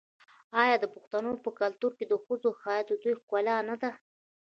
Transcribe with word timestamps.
آیا 0.61 0.75
د 0.79 0.85
پښتنو 0.93 1.31
په 1.43 1.49
کلتور 1.59 1.91
کې 1.97 2.05
د 2.07 2.13
ښځو 2.23 2.49
حیا 2.61 2.79
د 2.89 2.91
دوی 3.01 3.13
ښکلا 3.21 3.57
نه 3.69 3.75
ده؟ 3.81 3.91